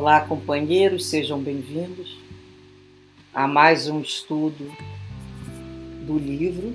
[0.00, 2.16] Olá, companheiros, sejam bem-vindos
[3.34, 4.74] a mais um estudo
[6.06, 6.74] do livro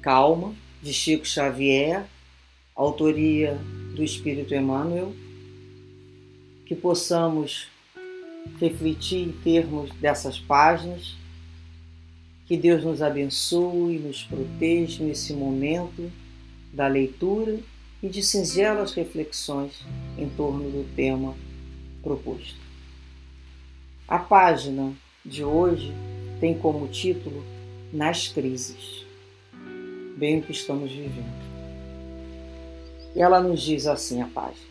[0.00, 2.06] Calma, de Chico Xavier,
[2.74, 3.60] autoria
[3.94, 5.14] do Espírito Emmanuel,
[6.64, 7.68] que possamos
[8.58, 11.18] refletir em termos dessas páginas,
[12.46, 16.10] que Deus nos abençoe e nos proteja nesse momento
[16.72, 17.60] da leitura
[18.02, 19.84] e de singelas reflexões
[20.16, 21.34] em torno do tema
[22.02, 22.60] proposto.
[24.06, 24.92] A página
[25.24, 25.92] de hoje
[26.40, 27.44] tem como título
[27.92, 29.04] Nas Crises,
[30.16, 31.48] bem o que estamos vivendo.
[33.14, 34.66] Ela nos diz assim a página: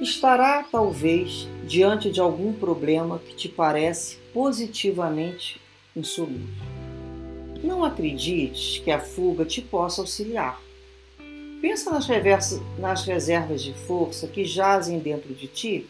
[0.00, 5.60] Estará talvez diante de algum problema que te parece positivamente
[5.94, 6.46] insolúvel.
[7.62, 10.60] Não acredites que a fuga te possa auxiliar.
[11.60, 12.06] Pensa nas,
[12.78, 15.86] nas reservas de força que jazem dentro de ti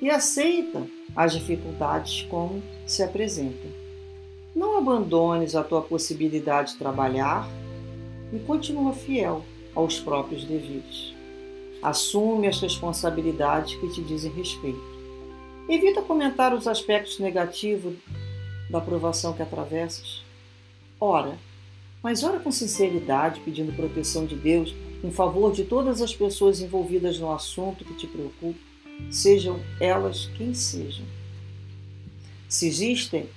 [0.00, 3.70] e aceita as dificuldades como se apresentam.
[4.54, 7.48] Não abandones a tua possibilidade de trabalhar
[8.32, 9.44] e continua fiel
[9.74, 11.14] aos próprios deveres.
[11.82, 14.96] Assume as responsabilidades que te dizem respeito.
[15.68, 17.94] Evita comentar os aspectos negativos
[18.70, 20.22] da provação que atravessas.
[20.98, 21.36] Ora,
[22.02, 27.18] mas ora com sinceridade, pedindo proteção de Deus em favor de todas as pessoas envolvidas
[27.18, 28.58] no assunto que te preocupa
[29.10, 31.04] sejam elas quem sejam.
[32.48, 33.28] Se existem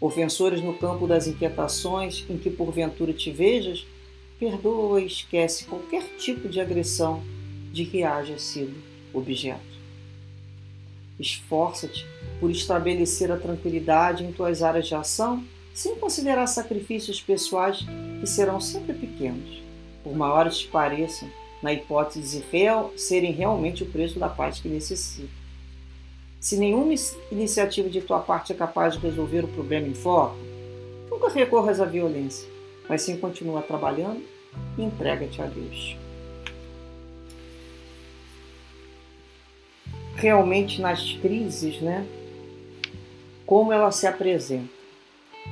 [0.00, 3.86] ofensores no campo das inquietações em que porventura te vejas,
[4.38, 7.22] perdoa e esquece qualquer tipo de agressão
[7.72, 8.74] de que haja sido
[9.12, 9.78] objeto.
[11.18, 12.06] Esforça-te
[12.38, 15.44] por estabelecer a tranquilidade em tuas áreas de ação,
[15.74, 17.84] sem considerar sacrifícios pessoais
[18.20, 19.60] que serão sempre pequenos,
[20.04, 21.28] por maiores que pareçam,
[21.62, 25.28] na hipótese de real, serem realmente o preço da paz que necessita.
[26.40, 26.94] Se nenhuma
[27.32, 30.36] iniciativa de tua parte é capaz de resolver o problema em foco,
[31.10, 32.48] nunca recorras à violência,
[32.88, 34.22] mas sim continua trabalhando
[34.76, 35.96] e entrega-te a Deus.
[40.14, 42.06] Realmente nas crises, né?
[43.44, 44.68] Como ela se apresenta.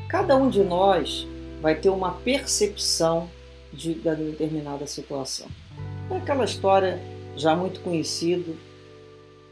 [0.09, 1.27] Cada um de nós
[1.61, 3.29] vai ter uma percepção
[3.73, 5.49] de, da determinada situação.
[6.11, 7.01] É aquela história
[7.37, 8.53] já muito conhecida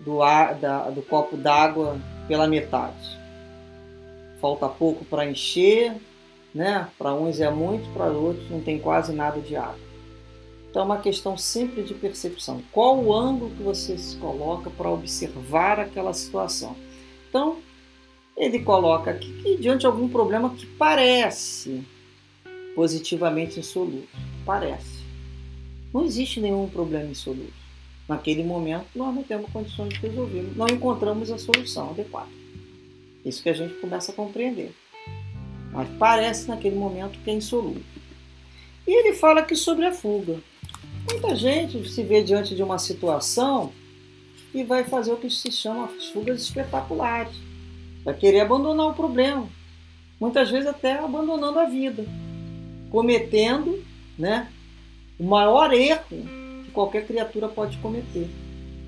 [0.00, 1.98] do, ar, da, do copo d'água
[2.28, 3.18] pela metade.
[4.40, 5.94] Falta pouco para encher,
[6.54, 6.88] né?
[6.98, 9.84] Para uns é muito, para outros não tem quase nada de água.
[10.70, 12.62] Então é uma questão sempre de percepção.
[12.72, 16.76] Qual o ângulo que você se coloca para observar aquela situação?
[17.28, 17.58] Então,
[18.36, 21.84] ele coloca aqui que diante de algum problema que parece
[22.74, 24.08] positivamente insolúvel.
[24.44, 25.03] Parece.
[25.94, 27.52] Não existe nenhum problema insolúvel.
[28.08, 32.28] Naquele momento, nós não temos condições de resolver, não encontramos a solução adequada.
[33.24, 34.74] Isso que a gente começa a compreender.
[35.70, 37.82] Mas parece naquele momento que é insolúvel.
[38.84, 40.40] E ele fala aqui sobre a fuga.
[41.08, 43.72] Muita gente se vê diante de uma situação
[44.52, 47.36] e vai fazer o que se chama fugas espetaculares.
[48.04, 49.48] Vai querer abandonar o problema.
[50.20, 52.04] Muitas vezes até abandonando a vida.
[52.90, 53.82] Cometendo
[54.18, 54.48] né,
[55.18, 56.24] o maior erro
[56.64, 58.28] que qualquer criatura pode cometer: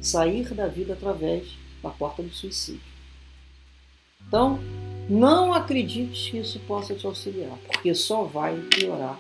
[0.00, 1.48] sair da vida através
[1.82, 2.80] da porta do suicídio.
[4.26, 4.58] Então,
[5.08, 9.18] não acredite que isso possa te auxiliar, porque só vai piorar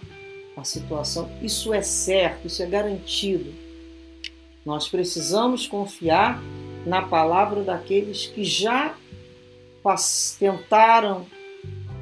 [0.56, 1.30] a situação.
[1.40, 3.52] Isso é certo, isso é garantido.
[4.64, 6.42] Nós precisamos confiar
[6.84, 8.96] na palavra daqueles que já
[10.40, 11.24] tentaram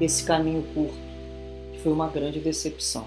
[0.01, 0.97] esse caminho curto,
[1.73, 3.05] que foi uma grande decepção.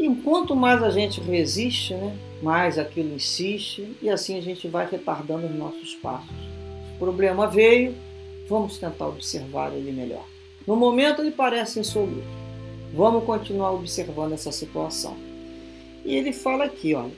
[0.00, 4.88] E quanto mais a gente resiste, né, mais aquilo insiste e assim a gente vai
[4.90, 6.34] retardando os nossos passos.
[6.96, 7.94] O problema veio,
[8.48, 10.24] vamos tentar observar ele melhor.
[10.66, 12.24] No momento ele parece insolúvel.
[12.94, 15.14] Vamos continuar observando essa situação.
[16.02, 17.12] E ele fala aqui, olha,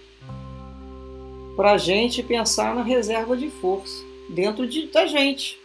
[1.55, 5.57] para a gente pensar na reserva de força dentro de, da gente,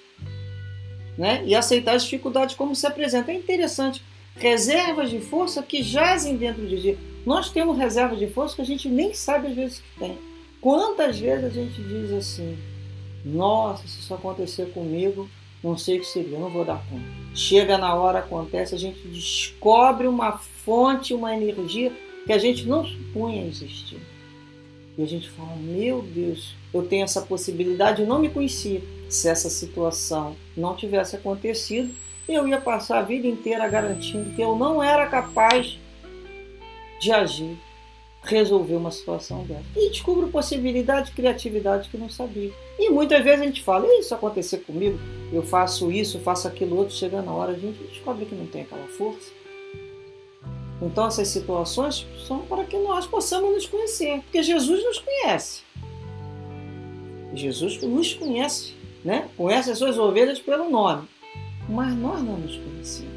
[1.18, 1.42] né?
[1.48, 3.34] E aceitar as dificuldades como se apresentam.
[3.34, 4.04] É interessante
[4.38, 6.98] reservas de força que jazem dentro de.
[7.28, 10.18] Nós temos reservas de força que a gente nem sabe às vezes que tem.
[10.62, 12.58] Quantas vezes a gente diz assim:
[13.26, 15.30] Nossa, se isso acontecer comigo,
[15.62, 17.04] não sei o que seria, não vou dar conta.
[17.36, 21.92] Chega na hora, acontece, a gente descobre uma fonte, uma energia
[22.26, 24.00] que a gente não supunha existir.
[24.98, 28.82] E a gente fala: Meu Deus, eu tenho essa possibilidade, eu não me conhecia.
[29.10, 31.94] Se essa situação não tivesse acontecido,
[32.26, 35.78] eu ia passar a vida inteira garantindo que eu não era capaz
[37.00, 37.58] de agir,
[38.24, 39.64] resolver uma situação dessa.
[39.76, 42.52] E descubro possibilidade, criatividade que não sabia.
[42.78, 45.00] E muitas vezes a gente fala, isso acontecer comigo,
[45.32, 48.64] eu faço isso, faço aquilo outro, chega na hora a gente descobre que não tem
[48.64, 49.32] aquela força.
[50.82, 55.62] Então essas situações são para que nós possamos nos conhecer, porque Jesus nos conhece.
[57.34, 58.74] Jesus nos conhece,
[59.04, 59.28] né?
[59.36, 61.08] Conhece as suas ovelhas pelo nome,
[61.68, 63.17] mas nós não nos conhecemos.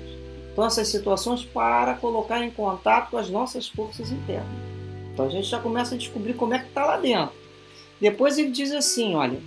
[0.64, 4.48] Essas situações para colocar em contato com as nossas forças internas.
[5.12, 7.34] Então a gente já começa a descobrir como é que está lá dentro.
[8.00, 9.38] Depois ele diz assim, olha,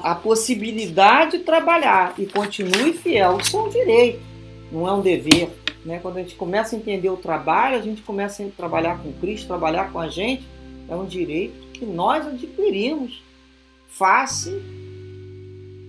[0.00, 4.20] a possibilidade de trabalhar e continue fiel, isso é um direito,
[4.70, 5.50] não é um dever.
[5.84, 5.98] Né?
[6.00, 9.46] Quando a gente começa a entender o trabalho, a gente começa a trabalhar com Cristo,
[9.46, 10.44] trabalhar com a gente,
[10.88, 13.22] é um direito que nós adquirimos
[13.88, 14.50] face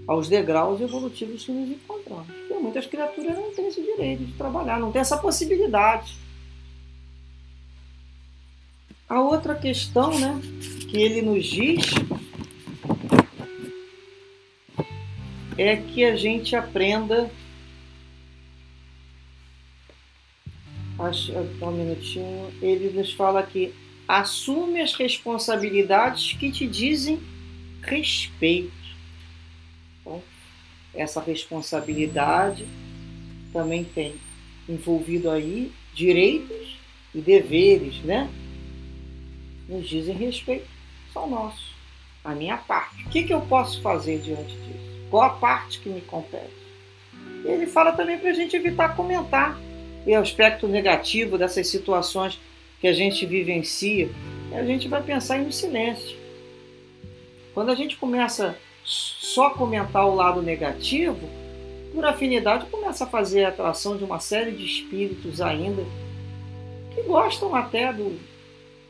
[0.08, 2.28] aos degraus evolutivos que nos encontramos.
[2.68, 6.18] Muitas criaturas não têm esse direito de trabalhar, não têm essa possibilidade.
[9.08, 10.38] A outra questão né,
[10.90, 11.86] que ele nos diz
[15.58, 17.32] é que a gente aprenda.
[21.00, 21.32] Acho,
[21.62, 22.54] um minutinho.
[22.62, 23.74] Ele nos fala que
[24.06, 27.18] assume as responsabilidades que te dizem
[27.82, 28.74] respeito.
[30.02, 30.22] Então,
[30.98, 32.68] essa responsabilidade
[33.54, 34.16] também tem
[34.68, 36.78] envolvido aí direitos
[37.14, 38.30] e deveres, né?
[39.70, 40.68] Nos dizem respeito,
[41.14, 41.76] são nossos.
[42.24, 43.04] A minha parte.
[43.04, 45.08] O que, que eu posso fazer diante disso?
[45.10, 46.52] Qual a parte que me compete?
[47.46, 49.58] Ele fala também para a gente evitar comentar
[50.06, 52.40] o aspecto negativo dessas situações
[52.82, 54.10] que a gente vivencia.
[54.52, 56.18] E a gente vai pensar no silêncio.
[57.54, 61.28] Quando a gente começa só comentar o lado negativo,
[61.94, 65.84] por afinidade começa a fazer a atração de uma série de espíritos ainda
[66.96, 68.18] que gostam até do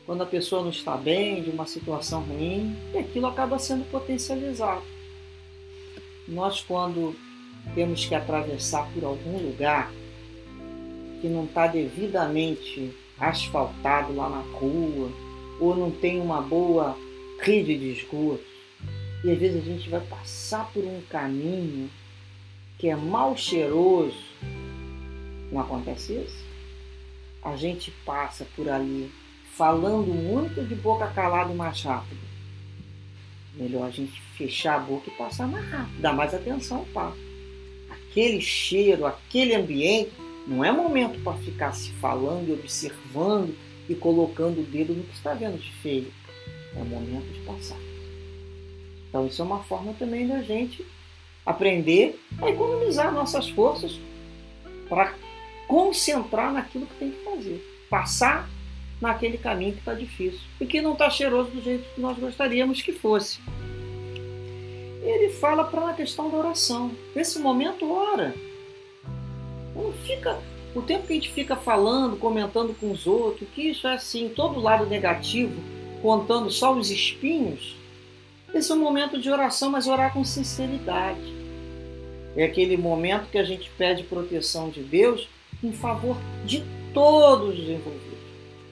[0.06, 4.80] quando a pessoa não está bem, de uma situação ruim, e aquilo acaba sendo potencializado.
[6.26, 7.14] Nós quando
[7.74, 9.92] temos que atravessar por algum lugar
[11.20, 15.10] que não está devidamente asfaltado lá na rua,
[15.60, 16.96] ou não tem uma boa
[17.40, 18.57] rede de esgoto,
[19.24, 21.90] e às vezes a gente vai passar por um caminho
[22.78, 24.16] que é mal cheiroso,
[25.50, 26.44] não acontece isso?
[27.42, 29.10] A gente passa por ali
[29.56, 32.28] falando muito de boca calada mais rápido
[33.58, 37.18] Melhor a gente fechar a boca e passar mais rápido, dar mais atenção ao passo.
[37.90, 40.12] Aquele cheiro, aquele ambiente,
[40.46, 43.52] não é momento para ficar se falando e observando
[43.88, 46.06] e colocando o dedo no que está vendo de feio.
[46.76, 47.78] É momento de passar.
[49.08, 50.84] Então isso é uma forma também da gente
[51.44, 53.98] aprender a economizar nossas forças
[54.88, 55.14] para
[55.66, 57.86] concentrar naquilo que tem que fazer.
[57.88, 58.48] Passar
[59.00, 62.82] naquele caminho que está difícil e que não está cheiroso do jeito que nós gostaríamos
[62.82, 63.38] que fosse.
[65.02, 66.90] Ele fala para a questão da oração.
[67.14, 68.34] Nesse momento, ora.
[69.74, 70.38] Não fica
[70.74, 74.28] o tempo que a gente fica falando, comentando com os outros, que isso é assim,
[74.28, 75.62] todo lado negativo,
[76.02, 77.76] contando só os espinhos.
[78.54, 81.36] Esse é um momento de oração, mas orar com sinceridade.
[82.36, 85.28] É aquele momento que a gente pede proteção de Deus
[85.62, 88.18] em favor de todos os envolvidos.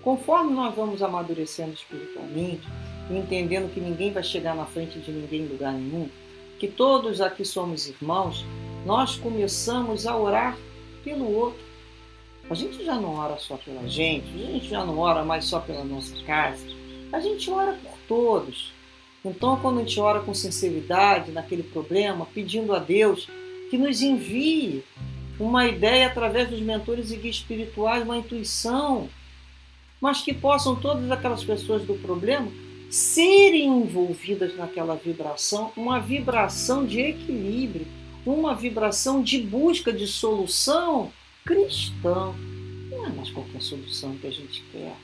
[0.03, 2.67] Conforme nós vamos amadurecendo espiritualmente,
[3.11, 6.09] entendendo que ninguém vai chegar na frente de ninguém em lugar nenhum,
[6.59, 8.45] que todos aqui somos irmãos,
[8.85, 10.57] nós começamos a orar
[11.05, 11.65] pelo outro.
[12.49, 15.59] A gente já não ora só pela gente, a gente já não ora mais só
[15.59, 16.65] pela nossa casa,
[17.13, 18.73] a gente ora por todos.
[19.25, 23.29] Então, quando a gente ora com sinceridade naquele problema, pedindo a Deus
[23.71, 24.85] que nos envie
[25.39, 29.09] uma ideia através dos mentores e guias espirituais, uma intuição
[30.01, 32.51] mas que possam todas aquelas pessoas do problema
[32.91, 37.87] serem envolvidas naquela vibração, uma vibração de equilíbrio,
[38.25, 41.13] uma vibração de busca de solução
[41.45, 42.33] cristã.
[42.91, 44.97] Não é mais qualquer solução que a gente quer.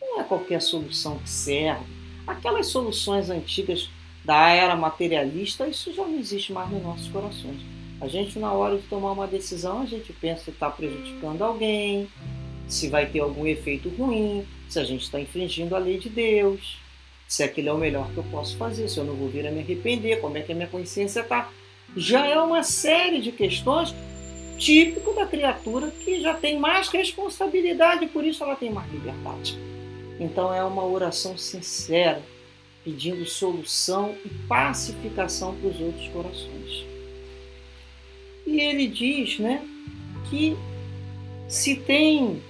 [0.00, 2.01] Não é qualquer solução que serve.
[2.26, 3.88] Aquelas soluções antigas
[4.24, 7.60] da era materialista, isso já não existe mais nos nossos corações.
[8.00, 12.08] A gente, na hora de tomar uma decisão, a gente pensa que está prejudicando alguém,
[12.66, 16.78] se vai ter algum efeito ruim, se a gente está infringindo a lei de Deus,
[17.28, 19.50] se aquilo é o melhor que eu posso fazer, se eu não vou vir a
[19.50, 21.48] me arrepender, como é que a minha consciência está.
[21.96, 23.94] Já é uma série de questões
[24.58, 29.58] típico da criatura que já tem mais responsabilidade, por isso ela tem mais liberdade.
[30.22, 32.22] Então é uma oração sincera,
[32.84, 36.86] pedindo solução e pacificação para os outros corações.
[38.46, 39.66] E ele diz, né,
[40.30, 40.56] que
[41.48, 42.40] se tem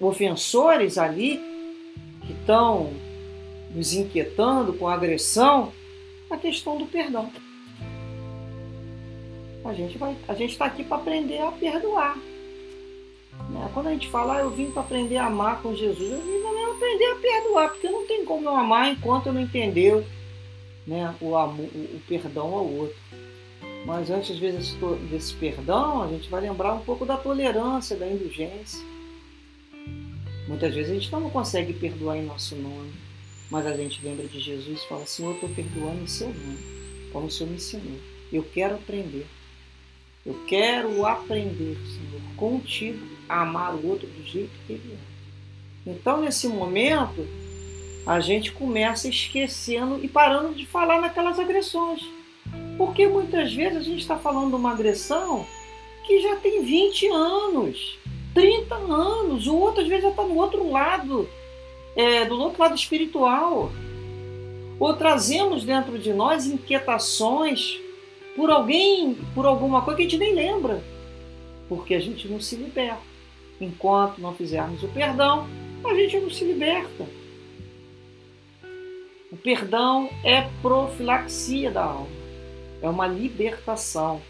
[0.00, 1.38] ofensores ali
[2.26, 2.90] que estão
[3.74, 5.72] nos inquietando com agressão,
[6.30, 7.30] a questão do perdão.
[9.62, 12.16] A gente vai, a gente está aqui para aprender a perdoar.
[13.50, 13.70] Né?
[13.72, 16.42] Quando a gente fala, ah, eu vim para aprender a amar com Jesus, eu vim
[16.42, 20.04] também aprender a perdoar, porque não tem como eu amar enquanto eu não entender
[20.86, 22.96] né, o, amor, o, o perdão ao outro.
[23.84, 24.76] Mas antes vezes
[25.10, 28.80] desse perdão, a gente vai lembrar um pouco da tolerância, da indulgência.
[30.46, 32.92] Muitas vezes a gente não consegue perdoar em nosso nome,
[33.50, 36.58] mas a gente lembra de Jesus e fala: Senhor, eu estou perdoando em seu nome,
[37.12, 37.98] como o Senhor me ensinou.
[38.32, 39.26] Eu quero aprender.
[40.24, 45.90] Eu quero aprender, Senhor, contigo, a amar o outro do jeito que ele é.
[45.90, 47.26] Então, nesse momento,
[48.06, 52.00] a gente começa esquecendo e parando de falar naquelas agressões.
[52.76, 55.46] Porque muitas vezes a gente está falando de uma agressão
[56.06, 57.98] que já tem 20 anos,
[58.34, 61.28] 30 anos, o outro às vezes já está no outro lado,
[61.94, 63.70] é, do outro lado espiritual.
[64.80, 67.78] Ou trazemos dentro de nós inquietações
[68.34, 70.82] por alguém, por alguma coisa que a gente nem lembra,
[71.68, 73.11] porque a gente não se liberta.
[73.60, 75.48] Enquanto não fizermos o perdão,
[75.84, 77.06] a gente não se liberta.
[79.30, 82.08] O perdão é profilaxia da alma,
[82.82, 84.20] é uma libertação.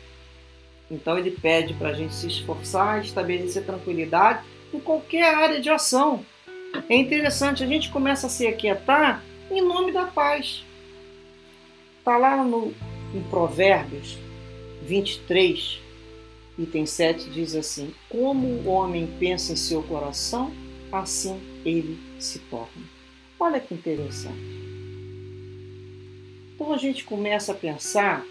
[0.88, 6.24] Então ele pede para a gente se esforçar, estabelecer tranquilidade em qualquer área de ação.
[6.88, 10.64] É interessante, a gente começa a se aquietar em nome da paz.
[11.98, 12.72] Está lá no,
[13.14, 14.16] em Provérbios
[14.82, 15.81] 23,
[16.58, 20.52] item 7, diz assim: Como o homem pensa em seu coração,
[20.90, 22.82] assim ele se torna.
[23.38, 24.62] Olha que interessante.
[26.54, 28.24] Então a gente começa a pensar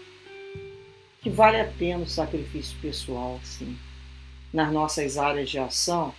[1.20, 3.76] que vale a pena o sacrifício pessoal, sim,
[4.52, 6.14] nas nossas áreas de ação,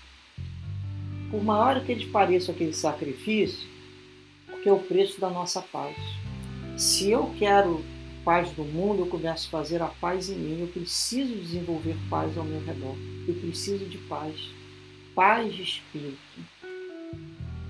[1.29, 3.67] por maior que ele pareça aquele sacrifício,
[4.45, 5.97] porque é o preço da nossa paz.
[6.77, 7.83] Se eu quero
[8.23, 10.61] paz do mundo, eu começo a fazer a paz em mim.
[10.61, 12.95] Eu preciso desenvolver paz ao meu redor.
[13.27, 14.35] Eu preciso de paz,
[15.13, 16.17] paz de espírito.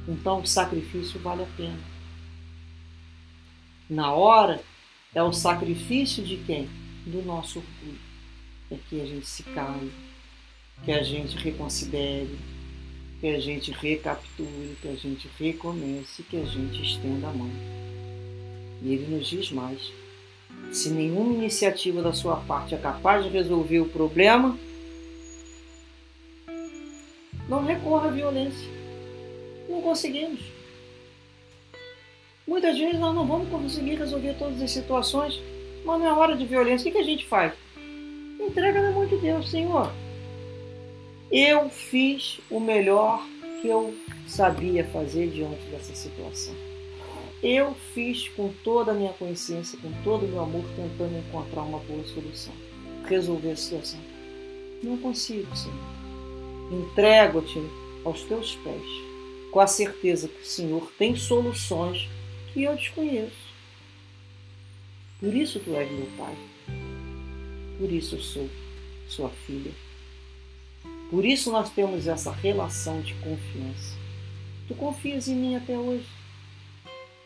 [0.08, 1.94] Então o sacrifício vale a pena
[3.90, 4.62] na hora
[5.14, 6.70] é o sacrifício de quem?
[7.06, 8.00] Do nosso orgulho.
[8.72, 9.92] É que a gente se cale,
[10.84, 12.36] que a gente reconsidere,
[13.20, 17.52] que a gente recapture, que a gente recomece, que a gente estenda a mão.
[18.82, 19.92] E ele nos diz mais:
[20.72, 24.58] se nenhuma iniciativa da sua parte é capaz de resolver o problema,
[27.48, 28.68] não recorra à violência.
[29.70, 30.40] Não conseguimos.
[32.48, 35.42] Muitas vezes nós não vamos conseguir resolver todas as situações,
[35.86, 36.90] mas não é hora de violência.
[36.90, 37.54] O que, a gente faz?
[38.40, 39.92] Entrega na mão de Deus, Senhor.
[41.32, 43.26] Eu fiz o melhor
[43.62, 43.96] que eu
[44.28, 46.73] sabia fazer diante dessa situação.
[47.44, 51.80] Eu fiz com toda a minha consciência, com todo o meu amor, tentando encontrar uma
[51.80, 52.54] boa solução,
[53.06, 54.00] resolver a situação.
[54.82, 55.78] Não consigo, Senhor.
[56.72, 57.60] Entrego-te
[58.06, 58.82] aos teus pés,
[59.52, 62.08] com a certeza que o Senhor tem soluções
[62.54, 63.52] que eu desconheço.
[65.20, 66.36] Por isso tu és meu pai.
[67.78, 68.50] Por isso eu sou
[69.10, 69.72] sua filha.
[71.10, 73.98] Por isso nós temos essa relação de confiança.
[74.66, 76.23] Tu confias em mim até hoje.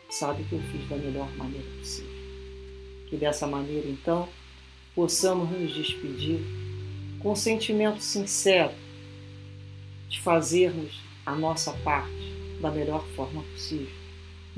[0.08, 2.10] Sabe que eu fiz da melhor maneira possível.
[3.08, 4.28] Que dessa maneira, então,
[4.94, 6.40] possamos nos despedir
[7.20, 8.74] com um sentimento sincero
[10.08, 14.08] de fazermos a nossa parte da melhor forma possível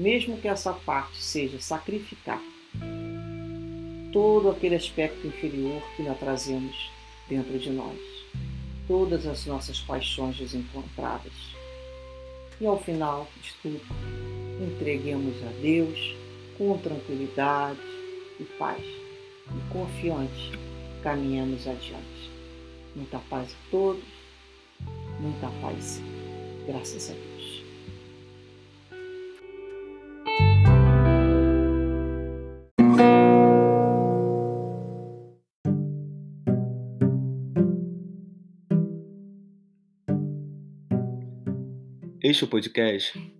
[0.01, 2.41] mesmo que essa parte seja sacrificar
[4.11, 6.91] todo aquele aspecto inferior que nós trazemos
[7.29, 7.99] dentro de nós,
[8.89, 11.33] todas as nossas paixões desencontradas.
[12.59, 13.81] E ao final de tudo,
[14.61, 16.15] entreguemos a Deus
[16.59, 17.81] com tranquilidade
[18.39, 20.53] e paz, e confiante
[21.03, 22.31] caminhamos adiante.
[22.95, 24.05] Muita paz a todos,
[25.19, 26.01] muita paz,
[26.67, 27.31] graças a Deus.
[42.23, 43.40] Este é podcast